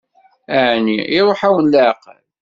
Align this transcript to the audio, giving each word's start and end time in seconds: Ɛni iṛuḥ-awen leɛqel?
Ɛni 0.69 0.99
iṛuḥ-awen 1.17 1.67
leɛqel? 1.73 2.21